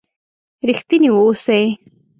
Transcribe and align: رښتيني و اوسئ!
رښتيني 0.69 1.09
و 1.11 1.15
اوسئ! 1.21 1.63